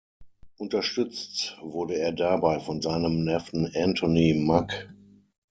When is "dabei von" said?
2.11-2.81